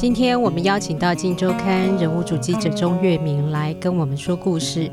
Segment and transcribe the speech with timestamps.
[0.00, 4.88] 今天我们邀请到《镜周刊》人物主记者钟月明来跟我们说故事。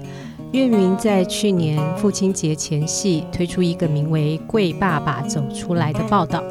[0.52, 6.44] 月明在去年父亲节前夕推出一个名为《贵爸爸走出来》的报道，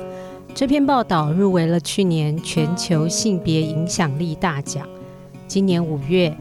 [0.55, 4.87] 这篇报道入围了去年全球性别影响力大奖。
[5.49, 6.33] 今年五月，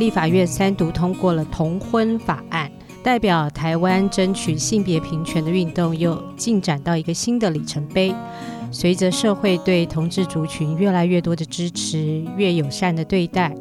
[0.00, 2.68] 立法院三读通过了同婚法案，
[3.04, 8.12] 代表台湾争取性别平权的运动又进展到一个新的里程碑。
[8.74, 13.54] 随着社会对同志族群越来越多的支持，越友善的对待。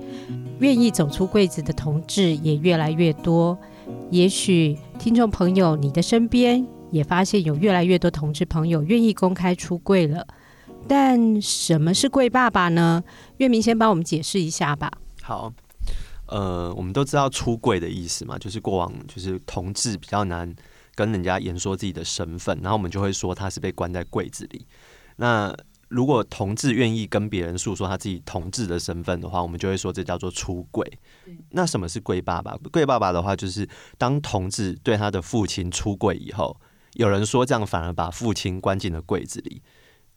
[0.59, 3.57] 愿意走出柜子的同志也越来越多，
[4.09, 10.25] 也许听众朋友，你的身边也发现有越来越多同志朋友愿意公开出柜了。
[10.87, 13.03] 但什么是贵爸爸呢？
[13.37, 14.91] 月明先帮我们解释一下吧。
[15.21, 15.53] 好，
[16.25, 20.53] 呃，我们都知道出柜的意思嘛，就是过往就是同志比较难
[20.95, 24.65] 跟人家言说自己的身份，然后我们就会说他是被关在柜子里。
[25.17, 25.55] 那
[25.89, 30.99] 如果同志愿意跟别人诉说他自己同志的身份的话，我们就会说这叫做出轨。
[31.51, 32.57] 那什么是贵爸爸？
[32.71, 36.59] 贵爸爸的话，就是当同志对他的父亲出柜以后，
[36.93, 39.61] 有人说这样反而把父亲关进了柜子里。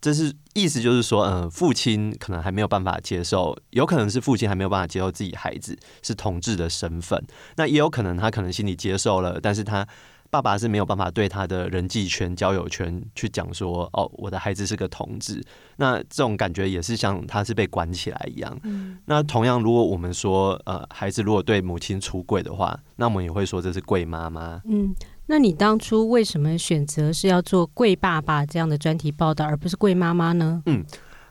[0.01, 7.23] 这是意思就是说，嗯，父亲可能还没有办法接受，有可能是父亲还没有办法接受自己孩子是同志的身份。
[7.57, 9.87] 那也有可能他可能心里接受了，但是他。
[10.31, 15.43] 爸爸是没有办法对他的人际圈、交友圈去讲说：“哦，我的孩子是个同志。”
[15.77, 18.59] 那这种感觉也是像他是被关起来一样。
[18.65, 18.99] 嗯。
[19.07, 24.61] 那同样，如果我们说呃，孩子如果对母亲出柜的话，那我们也会说这是贵妈妈。
[24.65, 24.95] 嗯。
[25.29, 30.63] 那你当初为什么选择是要做贵爸爸这样的专题报道，而不是贵妈妈呢？
[30.67, 30.85] 嗯。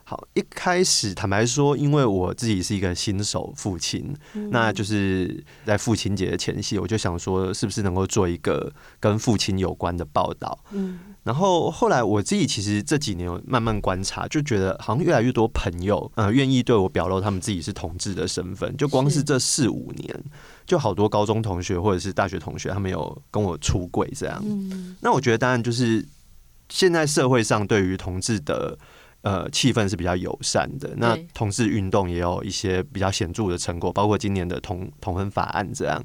[0.08, 10.56] 好，一开始坦白说，因为我自己是一个新手父亲，嗯、那就是在父亲节的前夕，我就想说，是不是能够做一个跟父亲有关的报道？
[10.74, 18.78] 嗯，然后后来我自己其实这几年慢慢观察，就觉得好像越来越多朋友，呃，愿意对我表露他们自己是同志的身份。
[18.78, 20.24] 就光是这四五年，
[20.68, 24.40] 就好多高中同学或者是大学同学，他们有跟我出柜这样。
[24.46, 26.06] 嗯，那我觉得当然就是
[26.70, 28.78] 现在社会上对于同志的。
[29.26, 30.94] 呃，气氛是比较友善的。
[30.98, 36.00] 那同志运动也有一些比较显著的成果，包括今年的同同婚法案这样。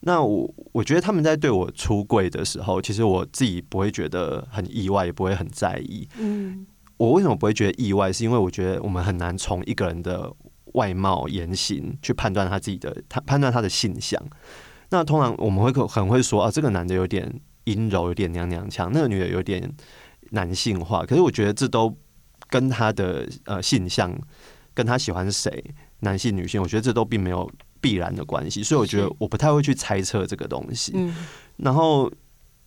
[0.00, 6.08] 那我我觉得他们在对我出柜的时候，其实我自己不会觉得很意外，也不会很在意。
[6.18, 6.66] 嗯，
[6.96, 8.10] 我为什么不会觉得意外？
[8.10, 10.32] 是因为我觉得我们很难从一个人的
[10.72, 14.18] 外貌言行去判断他自己的他判断他的性向。
[14.88, 17.30] 那通常我们会很会说啊，这个男的有点
[17.64, 19.70] 阴柔，有点娘娘腔；那个女的有点
[20.30, 21.04] 男性化。
[21.04, 21.94] 可是我觉得这都。
[22.48, 24.16] 跟他的呃性向，
[24.72, 25.64] 跟他喜欢谁，
[26.00, 27.50] 男性女性，我觉得这都并没有
[27.80, 30.92] 必然的关系，所以我觉得我不太会去猜测这个东西。
[30.94, 31.14] 嗯，
[31.56, 32.10] 然后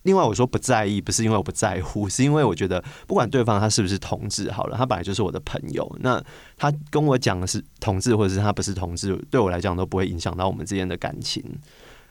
[0.02, 6.22] 另外我说不在意，不是因为我不在乎，是因为我觉得不管对方他是不是同志，好了，他本来就是我的朋友，那
[6.56, 11.42] 他跟我讲的是同志，或者是他不是同志，对我来讲都不会影响到我们之间的感情。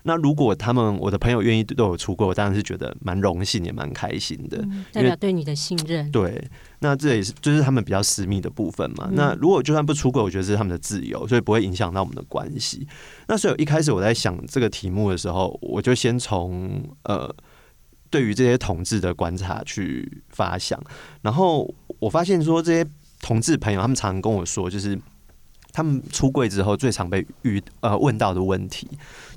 [0.03, 6.09] 那如果他们我的朋友愿意对我出柜，我当然是觉得蛮荣幸也蛮开心的，嗯，代表对你的信任。
[6.12, 6.41] 对，
[6.80, 9.07] 那这也是就是他们比较私密的部分嘛。
[9.09, 12.88] 嗯、那如果就算不出轨，我觉得这是他们的自由，所以不会影响到我们的关系。
[13.28, 17.30] 那所以一开始我在想这个题目的时候，我就先从呃
[18.09, 20.81] 对于这些同志的观察去发想，
[21.22, 21.69] 然后
[22.00, 24.97] 我发现说这些同志朋友他们常常跟我说，就是
[25.77, 28.88] 他们出柜之后最常被遇呃问到的问题。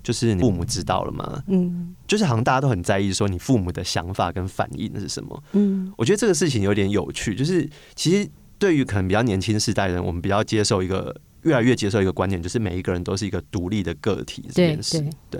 [0.03, 1.45] 就是你父母知道了吗？
[1.49, 5.43] 嗯，就是好像大家都很在意说你父母的想法跟反应是什么。
[5.53, 7.35] 嗯，我觉得这个事情有点有趣。
[7.35, 8.27] 就是其实
[8.59, 15.05] 对于可能比较年轻世代的人，我们比较接受一个越来越接受一个观念，就是每一个人都是一个独立的个体这件事。
[15.29, 15.39] 对。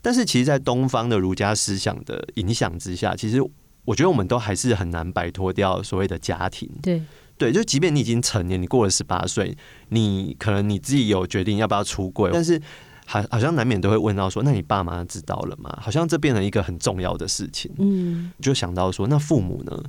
[0.00, 3.42] 但是其实，在东方的儒家思想的影响之下，其实
[3.84, 6.70] 我觉得我们都还是很难摆脱掉所谓的家庭。
[6.80, 7.02] 对，
[7.38, 9.56] 对，就即便你已经成年，你过了十八岁，
[9.88, 12.60] 你可能你自己有决定要不要出柜，但是。
[13.08, 15.78] 好，好像难免都会问到说，那你爸妈知道了吗？
[15.80, 17.70] 好像这变成一个很重要的事情。
[17.78, 19.80] 嗯，就想到说，那父母呢？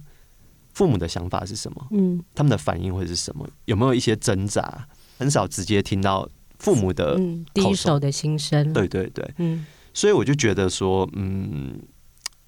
[0.75, 1.87] 父母的想法是什么？
[1.89, 3.49] 嗯，他们的反应会是什么？
[3.65, 4.87] 有没有一些挣扎？
[5.17, 6.29] 很少直接听到
[6.59, 8.71] 父母的、嗯、第一手的心声。
[8.71, 11.81] 对对对，嗯，所以我就觉得说，嗯，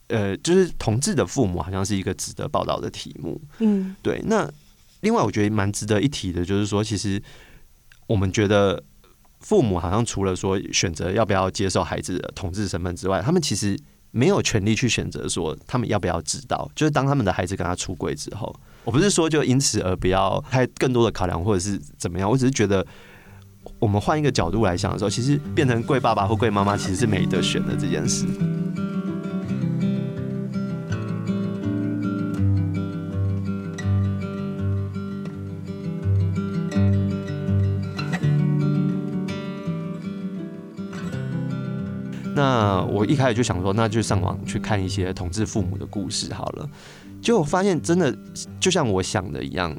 [0.10, 3.42] 呃，就是同志的父母好像是一个值得报道的题目。
[3.58, 4.22] 嗯，对。
[4.28, 4.48] 那
[5.02, 7.22] 另外，我觉得蛮值得一提的，就是说，其实
[8.08, 8.84] 我们觉得。
[9.42, 13.80] 父母好像除了说选择要不要接受孩子的同志身份之外，他们其实
[14.12, 16.70] 没有权利去选择说他们要不要知道。
[16.76, 18.54] 就是当他们的孩子跟他出柜之后，
[18.84, 22.86] 我不是说就因此而不要太更多的考量或者是怎么样，我只是觉得
[23.80, 28.26] 我们换一个角度来想的时候，其实变成贵爸爸或贵妈妈其实是没得选的这件事。
[42.40, 46.70] 那我一开始就想说，那就上网去看一些同志父母的故事好了。
[47.22, 48.18] 结果发现真的
[48.62, 49.78] 就像我想的一样，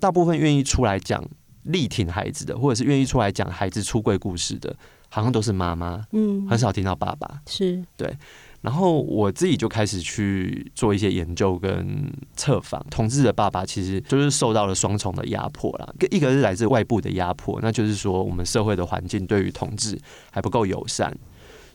[0.00, 1.24] 大部分愿意出来讲
[1.62, 4.74] 力挺孩子的，或者是愿意出来讲孩子出柜故事的，
[5.08, 7.40] 好像都是妈妈，嗯，很少听到爸爸。
[7.46, 8.12] 是对。
[8.60, 19.96] 然后我自己就开始去做一些研究跟测访，同志的爸爸其实就是受到了双重的压迫啦，一个是来自外部的压迫，那就是说我们社会的环境对于同志
[20.32, 21.14] 还不够友善，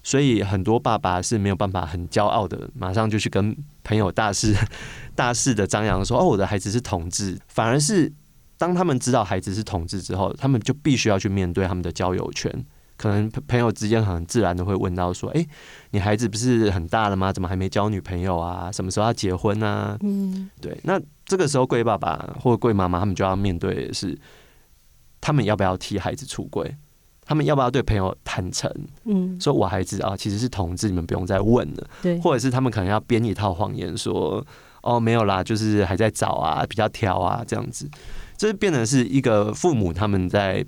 [0.04, 4.56] 所以很多爸爸是没有办法很骄傲的，马上就去跟朋友大肆
[5.16, 8.12] 大肆的张扬说：“哦，我的孩子是同志。”反而是
[8.57, 12.66] 当他们知道孩子是同志之后，他们就必须要去面对他们的交友圈。
[12.98, 15.46] 可能朋友之间很自然的会问到说：“哎，
[15.92, 17.31] 你孩子不是很大了吗？
[17.31, 18.69] 怎么还没交女朋友啊？
[18.69, 20.78] 什么时候要结婚啊？”嗯，对。
[20.84, 24.19] 那这个时候，贵爸爸或贵妈妈他们就要面对的是，
[25.22, 26.75] 他们要不要替孩子出柜？
[27.30, 28.74] 他们要不要对朋友坦诚？
[29.06, 31.88] 嗯，说我孩子啊其实是同志，你们不用再问了。
[32.02, 34.44] 对，或者是他们可能要编一套谎言说
[34.81, 37.88] ：“哦，没有啦，就是还在找啊，比较挑啊，这样子。”
[38.36, 40.66] 这变成是一个父母他们在。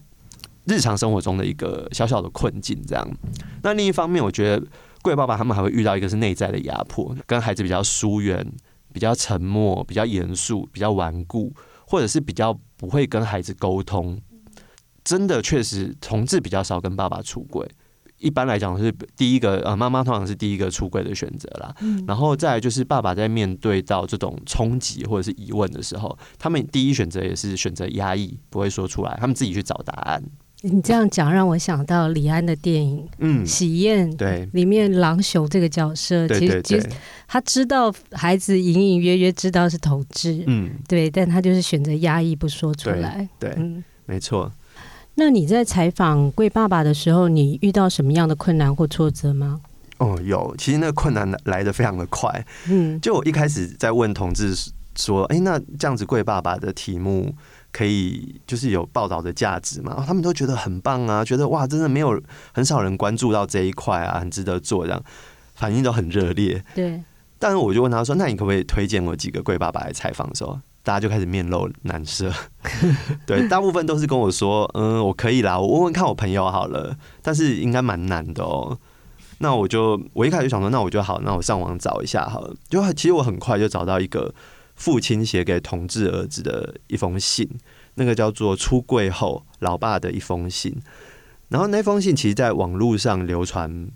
[0.65, 3.05] 日常生活中的一个小小的困境，这样。
[3.63, 4.63] 那另一方面，我觉得
[5.01, 8.45] 贵爸爸他们还会遇到一个是内在的压迫，跟孩子比较疏远、
[8.93, 11.51] 比较沉默、比较严肃、比较顽固，
[11.87, 14.21] 或者是比较不会跟孩子沟通。
[15.11, 17.69] 真的，确实，同志比较少跟爸爸出轨。
[18.17, 21.75] 一般来讲是第一个，呃，妈妈通常是第一个出柜的选择啦。
[22.07, 30.23] 然后再来就是爸爸在面对到这种冲击或者是疑问的时候，他们第一选择也是选择压抑，不会说出来，他们自己去找答案。
[30.61, 36.87] 你这样讲让我想到李安的电影《嗯喜宴》，对，里面狼雄这个角色，其实其实
[37.27, 44.51] 他知道孩子隐隐约约知道是同志，嗯，对，但他就是选择压抑不说出来，对，嗯，没错。
[45.15, 49.61] 那你在采访贵爸爸的时候，你遇到什么样的困难或挫折吗？
[49.97, 54.53] 哦，有，其实那个困难来的非常的快，嗯，就我一开始在问同志
[54.95, 57.35] 说，哎，那这样子贵爸爸的题目。
[57.73, 60.03] 可以就是有报道的价值嘛？
[60.05, 62.21] 他们都觉得很棒啊，觉得哇，真的没有
[62.51, 65.01] 很少人关注到这一块啊，很值得做，这样
[65.55, 66.61] 反应都很热烈。
[66.75, 67.01] 对，
[67.39, 72.31] 但是我就问他说：“那你可不可以推荐我几个贵爸爸来采访的时候，大家就开始面露难色。
[73.25, 78.77] 对，大部分都是跟我说：“嗯，我可以啦，我问问看我朋友好了。”但是应该蛮难的哦。
[79.39, 82.55] 那我就我一开始就想说，那我就好，那我上网找一下好了。
[82.69, 84.33] 就其实我很快就找到一个。
[84.73, 87.47] 父亲写给同志儿子的一封信，
[87.95, 90.75] 那个叫做“出柜后老爸的一封信”。
[91.49, 93.89] 然后那封信其实在网络上流传，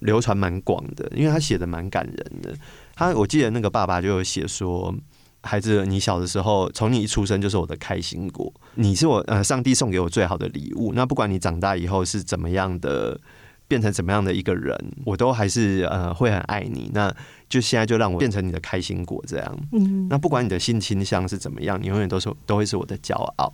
[0.00, 2.54] 流传蛮广的，因为他写的蛮感人的。
[2.94, 4.94] 他我记得那个爸爸就有写说
[5.42, 10.92] ：“孩子，你小的时候，从你一出生就是我的开心果，你是我呃上帝送给我最好的礼物。
[10.94, 13.20] 那不管你长大以后是怎么样的。”
[13.68, 16.90] 变成怎么样的一个人，我都还是呃会很爱你。
[16.92, 17.10] 那
[17.48, 19.58] 就现在就让我变成你的开心果这样。
[19.72, 23.50] 嗯，那不管你的性倾向是怎么样，你永远都是都会是我的骄傲。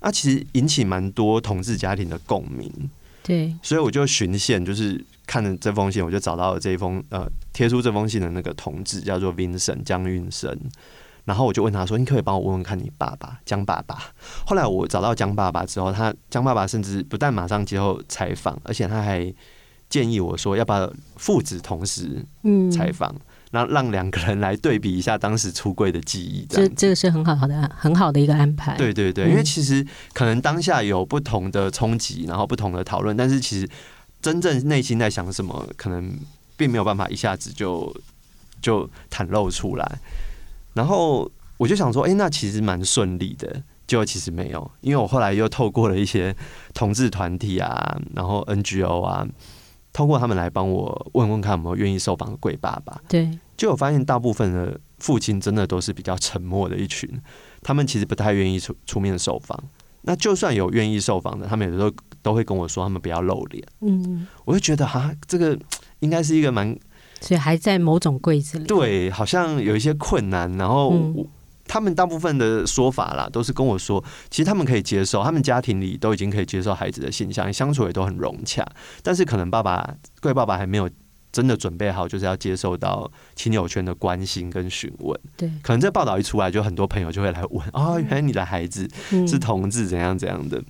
[0.00, 2.70] 那其实引起蛮多同志家庭的共鸣。
[3.24, 10.56] 对，所以我就循线，就是看了这封信，我就找到了这一封呃贴出这封信的那个同志，叫做 Vincent 江运生。
[11.26, 13.98] 然后我就问他说：“你可以帮我问问看你爸爸江爸爸？”
[14.46, 19.30] 后来我找到江爸爸之后，他江爸爸甚至不但马上接受采访，而且他还。
[19.88, 22.26] 建议我说要不要父子同时
[22.72, 23.14] 采访，
[23.52, 26.44] 那、嗯、让两个人来对比一下当时出柜的记忆。
[26.50, 28.76] 这这个是很好的很好的一个安排。
[28.76, 33.68] 对对对，嗯、因为其实可能当下有不同的冲击，然后不同的讨论，但是其实
[34.20, 36.18] 真正内心在想什么，可能
[36.56, 37.94] 并没有办法一下子就
[38.60, 39.98] 就袒露出来。
[40.76, 43.62] 然后我就想说，哎、欸，那其实蛮顺利的。
[43.88, 46.34] 就其实没有，因为我后来又透过了一些
[46.74, 49.26] 同志团体啊，然后 NGO 啊。
[49.92, 57.08] 通过他们来帮我问问看有没有愿意受访的贵爸爸，对，就我发现大部分的父亲真的都是比较沉默的一群，
[57.62, 59.58] 他们其实不太愿意出出面受访。
[60.02, 61.90] 那就算有愿意受访的，他们有时候
[62.20, 63.66] 都会跟我说他们不要露脸。
[63.80, 65.58] 嗯，我就觉得哈，这个
[66.00, 66.78] 应该是一个蛮，
[67.20, 70.92] 所以还在某种柜子里，对，好像有一些困难，然后。
[70.92, 71.26] 嗯
[71.68, 78.64] 他们大部分的说法啦，都是跟我说，其实他们可以接受，他们家庭里都已经可以接受孩子的性向，相处也都很融洽。
[79.02, 80.88] 但是可能爸爸贵爸爸还没有
[81.32, 85.20] 真的准备好，就是要接受到亲友圈的关心跟询问。
[85.36, 88.88] 对，可能这报道一出来，就很多朋友就会来问：哦，原来你的孩子
[89.26, 90.62] 是同志，怎样怎样的？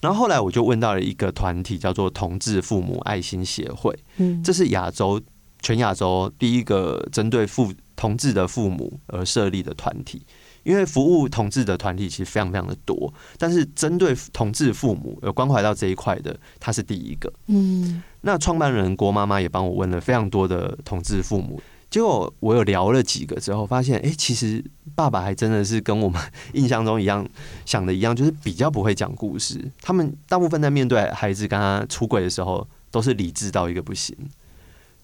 [0.00, 3.96] 然后后来我就问到了一个团体，叫做同志父母爱心协会。
[4.16, 5.20] 嗯，这是亚洲
[5.60, 10.24] 全亚洲第一个针对父同志的父母而设立的团体，
[10.64, 17.32] 因为服务同志的团体其实非常非常的多，但是针对同志父母有关怀到这一块的，他是第一个。
[17.46, 21.58] 嗯，那创办人郭妈妈也帮我问了非常多的同志父母，
[21.90, 24.64] 结果我有聊了几个之后，发现哎、欸，其实
[24.94, 26.20] 爸爸还真的是跟我们
[26.52, 27.26] 印象中一样
[27.64, 29.70] 想的一样，就是比较不会讲故事。
[29.80, 34.16] 他们大部分在面对孩子跟他出轨的时候，都是理智到一个不行，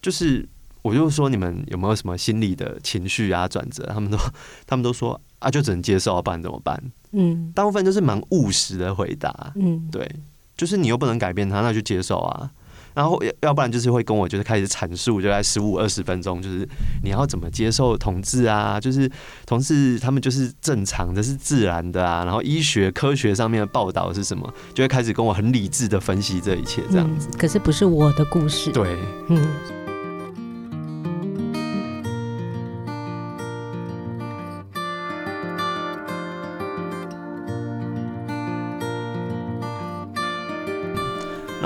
[0.01, 0.49] 就是。
[0.83, 3.89] 我就说你们有没有什么心理的情绪啊转折？
[3.95, 4.19] 他们都
[4.67, 6.83] 他们都说啊，就只能接受，不然怎么办？
[7.13, 9.53] 嗯，大部分都是蛮务实的回答。
[9.55, 10.13] 嗯，对，
[10.57, 12.51] 就是你又不能改变他，那就接受啊。
[12.95, 16.69] 然后要要不然就是会跟我就是开始阐述，就在十五二十分钟，就是
[17.03, 18.81] 你要怎么接受同志啊？
[18.81, 19.11] 就是
[19.47, 22.25] 同志他们就是正常的，是自然的啊。
[22.25, 24.53] 然后医学科学上面的报道是什么？
[24.75, 27.29] 就会开始跟我很理智的分析这一切，这样子。
[27.33, 28.71] 嗯，可是不是我的故事。
[28.73, 28.97] 对，
[29.29, 29.82] 嗯。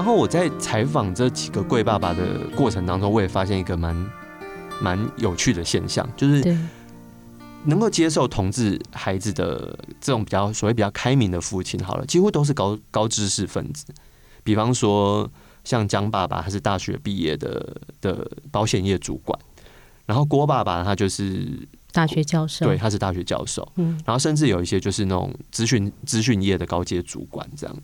[0.07, 4.11] 后我在采访这几个贵爸爸的过程当中，我也发现一个蛮
[4.81, 6.57] 蛮有趣的现象，就是
[7.65, 13.85] 能够接受同志孩子的这种比较所谓比较开明的父亲，好了，几乎都是高高知识分子。
[14.45, 15.29] 比方说，
[15.65, 19.37] 像江爸爸，他是大学毕业的的保险业主管，
[20.07, 27.77] 然后郭爸爸他就是大学教授，对，他是大学教授，嗯，然后甚至有一些就是那种咨询咨询业的高阶主管这样。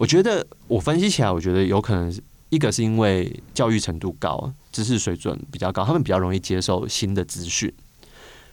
[0.00, 2.10] 我觉得我分析起来，我觉得有可能
[2.48, 7.70] 一个是因为教育程度高，知识水准比较高，他们比较容易接受新的资讯。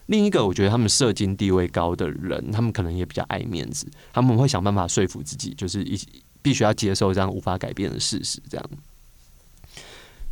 [0.08, 5.98] 另一个，我觉得他们社经地位高的人，他们可能也比较爱面子，他们会想办法说服自己，就是一
[6.42, 8.42] 必须要接受这样无法改变的事实。
[8.50, 8.70] 这样，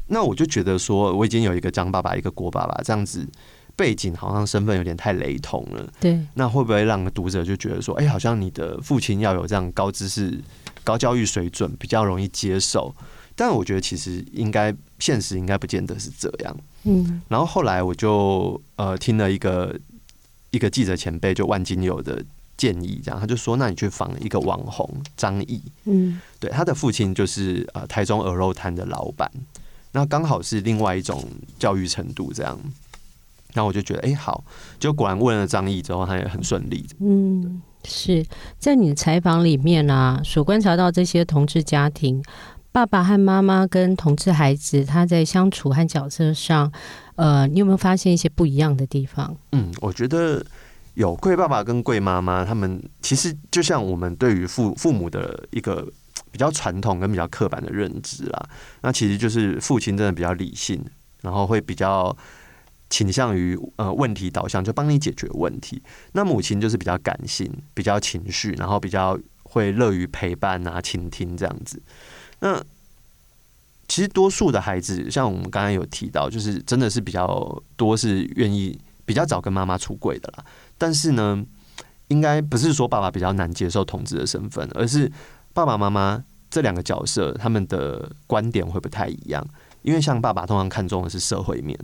[0.07, 3.25] 那我就觉得说，我已经有一个张爸爸，一个郭爸爸，这样子
[3.77, 5.89] 背景好像身份有点太雷同了。
[6.01, 10.38] 对，那会不会让读者就觉得说，哎，好像你的父亲要有这样高知识？
[10.86, 12.96] 高教育水准比较容易接受，
[13.36, 16.58] 但我觉得其实应该现实应该不见得是这样。
[16.84, 19.77] 嗯，然后后来我就呃听了一个
[20.51, 22.24] 一个记者前辈就万金油的
[22.56, 29.30] 建议，这样他就说，那你去访一个网红张毅，嗯，对，他的父亲就是呃台中鹅肉摊的老板，
[29.92, 31.22] 那刚好是另外一种
[31.60, 32.58] 教育程度这样。
[33.58, 34.44] 那我就觉得哎、欸、好，
[34.77, 36.86] 就果然问了张毅之后，他也很顺利。
[37.00, 37.62] 嗯。
[37.86, 38.25] 是
[38.58, 42.24] 在你的采访里面啊，所观察到这些同志家庭，
[42.72, 46.72] 爸爸和妈妈跟同志孩子他在相处和角色上，
[47.15, 49.36] 呃，你有没有发现一些不一样的地方？
[49.51, 50.46] 嗯，我觉得
[50.96, 55.88] 有贵爸爸跟贵妈妈，他们其实就像我们对于父父母的一个
[56.32, 58.50] 比较传统跟比较刻板的认知啦。
[58.82, 60.84] 那其实就是父亲真的比较理性，
[61.22, 62.15] 然后会比较。
[62.95, 65.81] 倾向于呃问题导向，就帮你解决问题。
[66.13, 71.81] 那母亲就是比较感性，比较情绪，然后比较会乐于陪伴啊、倾听这样子。
[72.39, 72.57] 那
[73.89, 80.45] 其实多数的孩子，像我们刚刚有提到，就是真的是比较多是愿意比较早跟妈妈出柜的啦。
[80.77, 81.45] 但是呢，
[82.07, 85.11] 应该不是说爸爸比较难接受同志的身份，而是
[85.53, 89.45] 爸爸妈妈这两个角色他们的观点会不太一样。
[89.81, 91.77] 因为像爸爸通常看重的是社会面。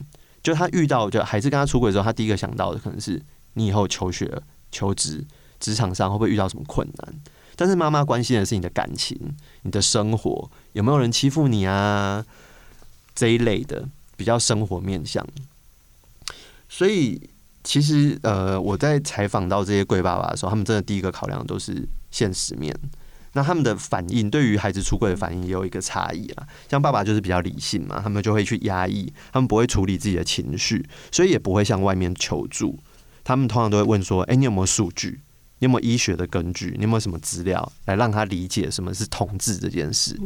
[0.44, 3.22] 就他遇到就孩子跟他出轨的时候，他第一个想到的可能是
[3.54, 5.24] 你以后求学、求职、
[5.60, 7.14] 职场上会不会遇到什么困难？
[7.56, 12.26] 但是妈妈关心的是你的感情、你的生活，有没有人欺负你啊？
[13.14, 15.24] 这一类的比较生活面向。
[16.70, 17.30] 所以
[17.64, 22.76] 其实呃，我在采访到这些贵爸爸的时候，他们真的第一个考量都是现实面。
[23.34, 26.48] 那他们的反应，对于孩子出柜的反应也有一个差异啊。
[26.70, 32.78] 像爸爸就是比较理性嘛，他们就会去压抑，他们不会处理自己的情绪，所以也不会向外面求助。
[33.24, 35.22] 他们通常都会问说：“哎，你有没有数据？
[35.60, 36.74] 你有没有医学的根据？
[36.76, 40.20] 你有没有什么资料来让他理解什么是同志这件事？”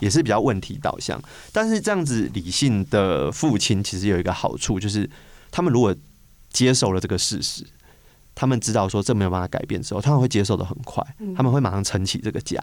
[0.00, 1.22] 也是比较问题导向。
[1.52, 5.08] 但是这样子理性的父亲其实有一个好处，就是
[5.52, 5.94] 他们如果
[6.50, 7.64] 接受了这个事实。
[8.34, 11.04] 他们知道说这没有办法改变之后，他们会接受的很快，
[11.36, 12.58] 他们会马上撑起这个家，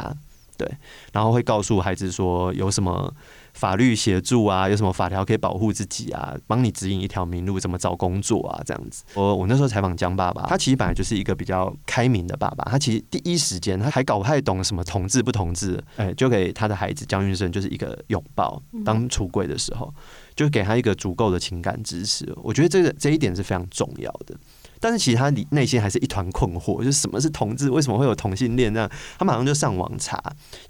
[0.57, 0.69] 对，
[1.13, 3.13] 然后会告诉孩子说有什么
[3.53, 9.03] 法律协助啊，有什么法条可以保护自己啊，帮你指引一条明路，怎么找工作啊，这样子。
[9.13, 19.93] 我我那时候采访江爸爸，他其实本来就是一个比较开明的爸爸，他其实第一时间他还搞不太懂什么同志不同志，哎，就给他的孩子江运生就是一个拥抱，当出柜的时候，
[20.35, 22.29] 就给他一个足够的情感支持。
[22.43, 24.35] 我觉得这个这一点是非常重要的。
[24.79, 27.69] 但是其实他里内心还是一团困惑，就是什么是同志？
[27.69, 28.73] 为什么会有同性恋？
[28.73, 30.21] 这样他马上就上网查，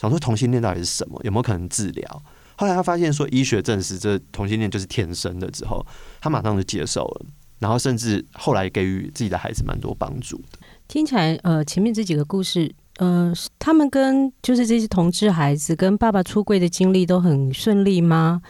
[0.01, 1.20] 想说同性恋到底是什么？
[1.24, 2.24] 有没有可能治疗？
[2.56, 5.86] 后来他发现说医学证实这同性恋就是天生的之后，
[6.20, 7.25] 他马上就接受了。
[7.60, 10.60] 然后甚至后来给予自己的孩子蛮多帮助的。
[10.88, 18.42] 听起来，呃，前面这几个故事，呃，他们跟就是这些同志孩子跟爸爸出柜的经历都很顺利吗？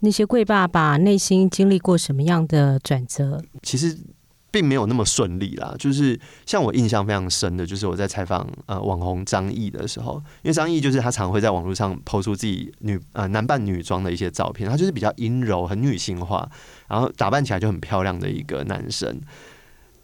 [0.00, 3.42] 那些贵爸爸内心经历过什么样的转折？
[3.62, 3.96] 其实。
[4.56, 16.48] 并没有那么顺利啦，就是像我印象非常深的，就是我在采访呃网红张毅的时候，因为张毅就是他常会在网络上抛出自己女呃男扮女装的一些照片，他就是比较阴柔、很女性化，
[16.88, 19.20] 然后打扮起来就很漂亮的一个男生。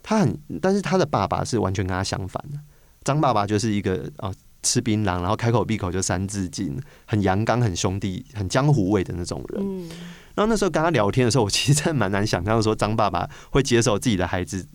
[0.02, 2.58] 他很，但是他的爸爸是完全跟他相反的，
[3.04, 9.88] 张爸爸就是一个啊、呃、吃槟榔，然后开口闭口就三字经，很阳刚、很兄弟、很江湖味的那种人。
[10.34, 14.66] 然后那时候跟他聊天的时候，我其实真的蛮难想象说张爸爸会接受自己的孩子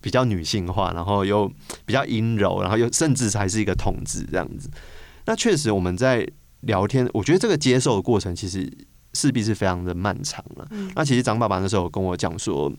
[0.00, 1.50] 比较女性化，然后又
[1.84, 4.70] 比较阴柔，然后又甚至还是一个同志这样子。
[5.26, 6.26] 那确实我们在
[6.60, 8.70] 聊天，我觉得这个接受的过程其实
[9.14, 10.68] 势必是非常的漫长了。
[10.94, 12.72] 那其实张爸爸那时候跟我讲说，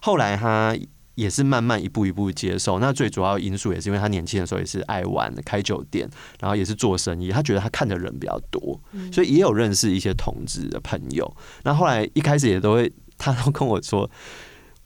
[0.00, 0.76] 后来他。
[1.20, 6.08] 也是慢慢一步一步接受，那最主要因素也是因为他年轻的时候也是爱玩、开酒店，
[6.40, 8.80] 然后也是做生意，他觉得他看的人比较多，
[9.12, 11.30] 所以也有认识一些同志的朋友。
[11.62, 14.10] 那后来一开始也都会，他都跟我说，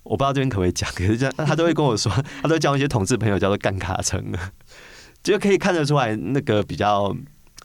[0.03, 2.11] 我不知道这边可不可以讲，可是这样他都会跟我说，
[2.43, 4.39] 他都交一些同志朋友叫做干卡城的，
[5.23, 7.17] 就可以看得出来那个比较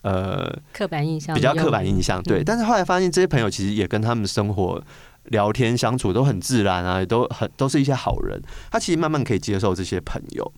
[0.04, 2.44] 呃刻板印象，比较刻板印象对。
[2.44, 4.84] 但是后来发现这些朋友其实也跟他们生活。
[5.26, 8.42] 聊天相处都很自然啊，都很都是一些好人。
[8.72, 10.54] 他其实慢慢可以接受这些朋友。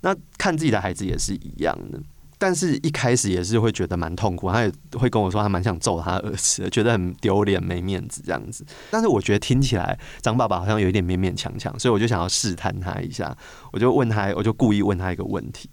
[0.00, 2.00] 那看自己的孩子也是一样的，
[2.38, 4.50] 但是一开始也是会觉得蛮痛苦。
[4.50, 8.64] 他也会跟我说，他蛮想揍他儿子，觉得很丢脸、没面子这样子。
[8.90, 13.36] 但是我觉得听起来张爸爸好像有一点勉勉强强，所以我就想要试探他一下。
[13.72, 15.68] 我就问他，我就故意问他一个问题，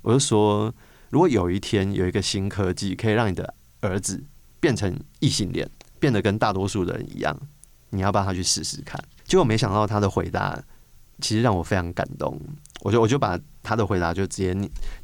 [0.00, 0.74] 我就说：
[1.10, 4.24] 如果有一天有一个新科技可以让你的儿子
[4.58, 5.68] 变成异性恋，
[6.00, 7.38] 变得跟大多数人一样。
[7.90, 9.02] 你要不要他去试试看？
[9.24, 10.60] 结果没想到他的回答
[11.20, 12.40] 其实让我非常感动。
[12.82, 14.54] 我就我就把他的回答就直接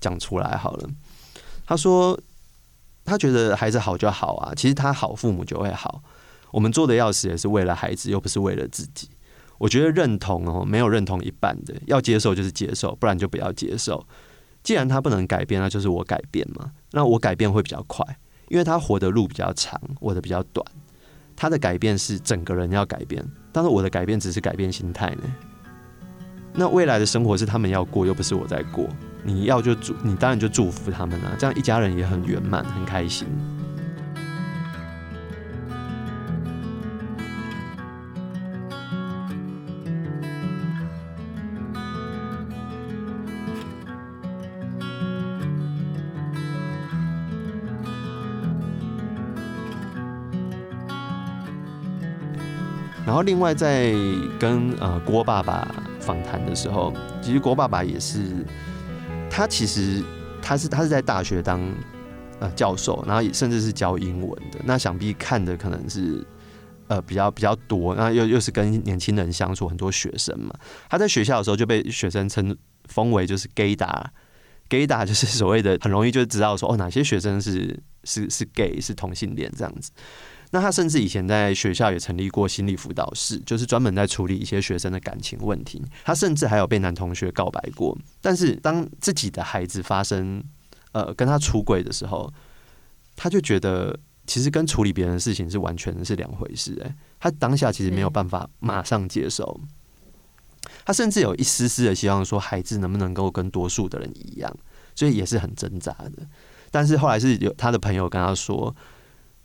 [0.01, 0.89] 讲出来好了。
[1.67, 2.19] 他说
[3.05, 6.03] 他觉得孩子好就好啊，其实他好，父母就会好。
[6.51, 9.09] 我们做的要死也是为了孩子，又不是为了自己。
[9.59, 14.07] 我觉得认同哦，没有认同一半的，要接受就是接受，不然就不要接受。
[14.63, 16.73] 既然他不能改变，那就是我改变嘛。
[16.91, 18.05] 那我改变会比较快，
[18.49, 20.65] 因为他活的路比较长，我的比较短。
[21.43, 25.23] 他的改变是整个人要改变，但是我的改变只是改变心态呢。
[26.55, 28.89] 那未来的生活是他们要过，又不是我在过。
[29.25, 33.27] 你要就祝，你当然就祝福他们啊，这样一家人也很圆满，很开心。
[53.23, 53.93] 另外在
[54.39, 58.45] 跟呃郭爸爸访谈的时候，其实郭爸爸也是，
[59.31, 60.03] 他其实
[60.41, 61.61] 他是他是在大学当
[62.41, 64.59] 呃教授，然后也甚至是教英文的。
[64.65, 66.25] 那想必看的可能是
[66.89, 70.55] 呃比较比较多，那又又是跟年轻人相处，很多学生嘛。
[70.89, 72.57] 他在学校的时候就被学生称
[72.87, 74.13] 封为就是 gay 达
[74.69, 79.91] ，gay 达就是所谓的很容易就知道说哦哪些学生是是是 gay 是同性恋这样子。
[80.55, 85.83] 那他甚至以前在学校也成立过心理辅导室，就是专门在处理一些学生的感情问题。
[86.05, 87.97] 他甚至还有被男同学告白过。
[88.21, 90.45] 但是当自己的孩子发生
[90.93, 92.31] 呃跟他出轨的时候，
[93.17, 96.75] 他就觉得其实跟处理别人的事情是完全是两回事。
[96.85, 99.59] 诶，他当下其实没有办法马上接受。
[100.85, 104.55] 他甚至有一丝丝的希望说，孩子能不能够跟多数的人一样，
[104.95, 106.29] 所以也是很挣扎的。
[106.71, 108.77] 但是后来是有他的朋友跟他说。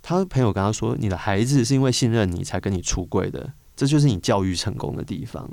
[0.07, 5.45] 他的朋友跟他说：“你的孩子是因为信任你才跟你出柜的，这就是你教育成功的地方。”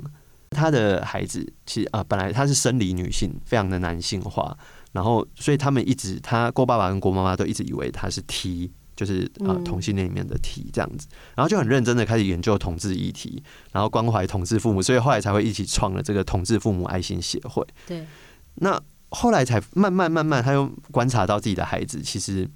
[0.51, 4.57] 他的孩子其实啊，本来他是生理女性，非常的男性化，
[4.93, 17.67] 然后所以他们一直，他郭爸爸跟郭妈妈都一直以为他是 T，就是啊同性恋里面的 T 这样子，然后就很认真的开始研究同志议题，然后关怀同志父母，所以后来才会一起创了这个同志父母爱心协会。
[17.85, 18.07] 对，
[18.53, 22.49] 那后来才慢慢慢慢，他又观察到自己的孩子其实。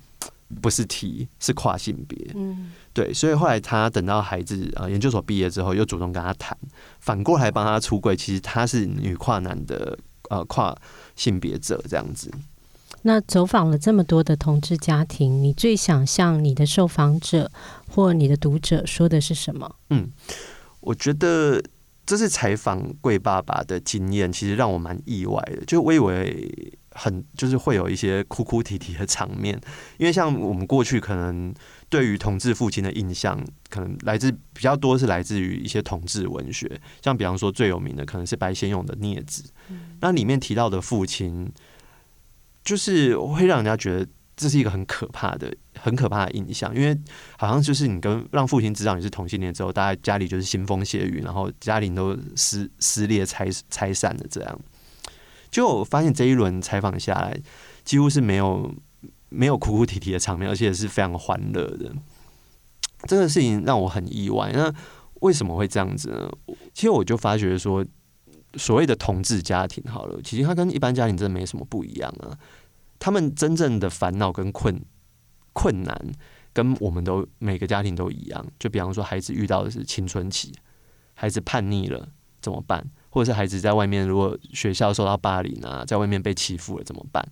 [0.62, 2.32] 不是 T，是跨性别。
[2.36, 6.58] 嗯，对，所以后来他等到孩子呃研究所毕业之后，又主动跟他谈，
[7.00, 8.16] 反过来帮他出柜。
[8.16, 9.98] 其实他是女跨男的
[10.30, 10.76] 呃跨
[11.16, 12.32] 性别者这样子。
[13.04, 17.50] 那走访了这么多的同志家庭，你最想向你的受访者
[17.88, 19.76] 或你的读者说的是什么？
[19.92, 20.10] 嗯，
[20.82, 21.64] 我觉得
[22.06, 25.64] 这次采访贵爸爸的经验，其实让我蛮意外的。
[25.66, 29.60] 就我以为很就是会有一些哭哭啼啼的场面，
[29.98, 31.54] 因为像我们过去可能
[31.88, 39.44] 对于同志父亲的印象，可能来自比较多是来自于一些同志文学，像比方说最有名的可能是白先勇的《孽子》，
[40.02, 41.52] 那里面提到的父亲，
[42.64, 46.98] 就是会让人家觉得这是一个很可怕的、很可怕的印象，因为
[47.38, 54.60] 好像就是你跟让父亲知道你是同性恋之后，大家家里就是腥风血雨，然后家庭都撕撕裂拆拆散的这样。
[55.52, 57.40] 就我发现这一轮采访下来，
[57.84, 58.74] 几乎是没有
[59.30, 61.94] 没有哭哭啼啼的场面，而且是非常欢乐的。
[63.08, 64.52] 这个事情让我很意外。
[64.54, 64.74] 那
[65.22, 66.30] 为什么会这样子呢？
[66.74, 67.86] 其实我就发觉说，
[68.56, 72.38] 所谓的同志家庭，好了，其实他跟一般家庭真的没什么不一样啊。
[73.00, 74.82] 他们真正的烦恼跟困
[75.54, 76.12] 困难，
[76.52, 78.46] 跟我们都每个家庭都一样。
[78.60, 80.54] 就比方说，孩子遇到的是青春期，
[81.14, 82.10] 孩子叛逆了
[82.42, 82.86] 怎么办？
[83.10, 87.28] 或者是孩子在外面，如果学校受到霸凌啊，在外面被欺负了怎么办？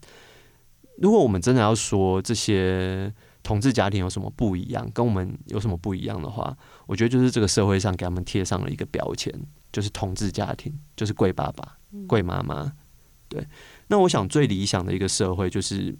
[1.00, 3.14] 如果我们真的要说这些
[3.44, 9.34] 同志家庭有什么不一样，跟我们有什么不一样的话，我觉得就是这个社会上给他们贴上了一个标签，
[9.72, 12.74] 就是同志家庭，就是贵爸爸、贵妈妈。
[13.30, 13.46] 对，
[13.88, 15.98] 那我想最理想的一个社会就是。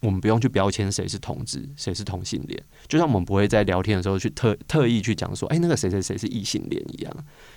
[0.00, 7.12] 我们不用去标签谁是同志，谁是同性恋，就像我们不会在聊天的时候去特特意去讲说，哎，那个谁谁谁是异性恋一样，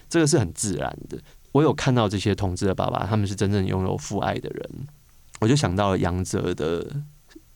[0.09, 1.19] 这个是很自然的。
[1.51, 4.69] 我有看到这些同志的爸爸，他们是真正拥有父爱的人，
[5.39, 6.85] 我就想到了杨泽的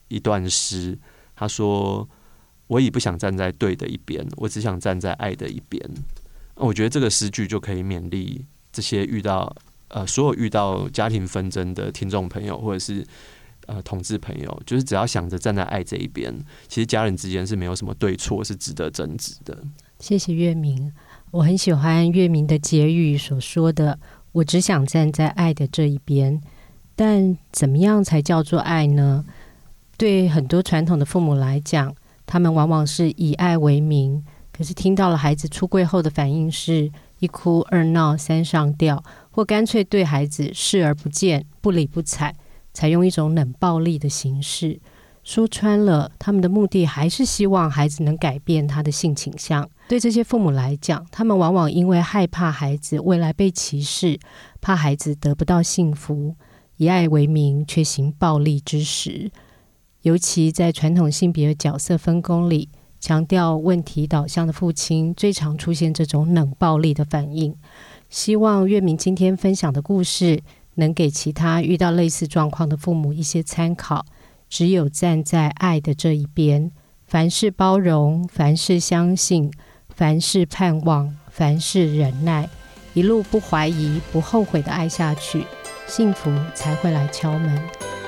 [0.08, 0.98] 一段诗，
[1.34, 2.08] 他说
[2.68, 5.82] ：“我已不想站在对的一边，我只想站在爱的一边。”
[6.56, 9.54] 我觉得这个诗句就可以勉励这些遇到
[9.88, 13.06] 呃所有遇到家庭纷争的听众朋友，或者是。
[13.68, 16.32] 呃，同志朋友，就是只要想着站在爱这一边，
[16.68, 19.60] 其实家人之间是没有什么对错，是值得争执的。
[19.98, 20.92] 谢谢月明，
[21.36, 23.98] 我很喜欢月明的结语所说的
[24.32, 26.40] ：“我只想站在爱的这一边。”
[26.96, 29.22] 但怎么样才叫做爱呢？
[29.98, 31.94] 对很多传统的父母来讲，
[32.24, 42.34] 他们往往是以爱为名，可是听到了孩子出柜后的反应是一哭二闹三上吊，或干脆对孩子视而不见、不理不睬。
[42.72, 44.80] 采用一种冷暴力的形式，
[45.26, 49.68] 说穿了，他们的目的还是希望孩子能改变他的性倾向。
[49.88, 54.20] 对这些父母来讲，他们往往因为害怕孩子未来被歧视，
[54.60, 56.36] 怕孩子得不到幸福，
[56.76, 59.32] 以爱为名却行暴力之实。
[60.02, 62.68] 尤其在传统性别的角色分工里，
[63.00, 67.52] 强调问题导向的父亲，最常出现这种冷暴力的反应。
[68.08, 70.40] 希望月明今天分享的故事，
[70.76, 74.06] 能给其他遇到类似状况的父母一些参考。
[74.48, 76.70] 只有站在爱的这一边，
[77.06, 79.50] 凡事包容，凡事相信，
[79.94, 82.48] 凡事盼望，凡事忍耐，
[82.94, 85.44] 一路不怀疑、不后悔的爱下去，
[85.86, 87.60] 幸福才会来敲门。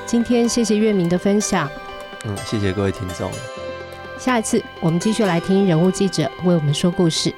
[0.07, 1.69] 今天谢谢月明的分享。
[2.25, 3.31] 嗯，谢谢各位听众。
[4.19, 7.33] 下一次我们继续来听人物记者为我们说故事。